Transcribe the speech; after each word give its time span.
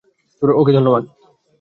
ওকে- 0.41 0.71
ধন্যবাদ। 0.77 1.03